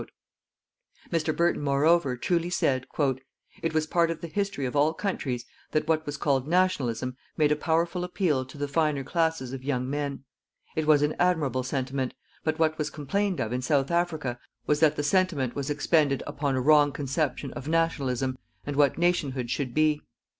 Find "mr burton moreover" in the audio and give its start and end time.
1.11-2.17